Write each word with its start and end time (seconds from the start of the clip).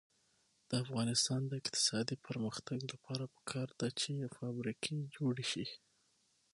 د 0.69 0.71
افغانستان 0.83 1.41
د 1.47 1.53
اقتصادي 1.61 2.15
پرمختګ 2.27 2.77
لپاره 2.93 3.23
پکار 3.35 3.69
ده 3.79 3.87
چې 3.99 4.11
فابریکې 4.37 4.95
جوړې 5.15 5.45
شي. 5.51 5.65